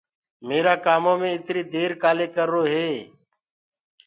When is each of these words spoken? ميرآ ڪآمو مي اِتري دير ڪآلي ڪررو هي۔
ميرآ 0.47 0.75
ڪآمو 0.85 1.13
مي 1.21 1.29
اِتري 1.35 1.61
دير 1.73 1.89
ڪآلي 2.03 2.27
ڪررو 2.35 2.63
هي۔ 2.73 2.89